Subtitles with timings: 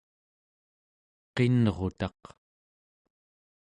[1.35, 2.21] qinrutaq